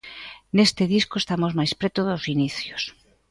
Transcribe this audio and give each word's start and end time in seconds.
Neste 0.57 0.83
disco 0.95 1.15
estamos 1.19 1.51
máis 1.59 1.71
preto 1.79 1.99
dos 2.09 2.23
inicios. 2.35 2.83